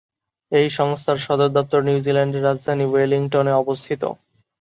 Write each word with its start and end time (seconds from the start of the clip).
এই 0.51 0.67
সংস্থার 0.77 1.17
সদর 1.17 1.49
দপ্তর 1.57 1.79
নিউজিল্যান্ডের 1.87 2.45
রাজধানী 2.47 2.85
ওয়েলিংটনে 2.87 3.53
অবস্থিত। 3.53 4.01